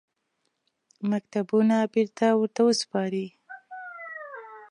مکتوبونه 1.09 1.77
بېرته 1.93 2.25
ورته 2.39 2.61
وسپاري. 2.67 3.27